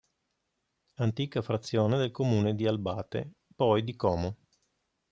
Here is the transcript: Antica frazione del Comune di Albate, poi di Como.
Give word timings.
Antica 0.95 1.43
frazione 1.43 1.95
del 1.95 2.09
Comune 2.09 2.55
di 2.55 2.65
Albate, 2.65 3.33
poi 3.55 3.83
di 3.83 3.95
Como. 3.95 4.35